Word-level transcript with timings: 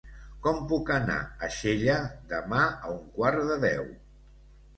Com 0.45 0.55
puc 0.69 0.87
anar 0.95 1.17
a 1.47 1.49
Xella 1.57 1.99
demà 2.33 2.63
a 2.71 2.95
un 2.95 3.05
quart 3.19 3.45
de 3.53 3.61
deu? 3.69 3.87